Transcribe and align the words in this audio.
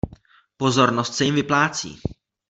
Pozornost 0.57 1.13
se 1.15 1.25
jim 1.25 1.35
vyplácí. 1.35 2.01